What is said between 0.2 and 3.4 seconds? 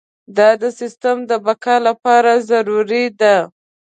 دا د سیستم د بقا لپاره ضروري ده.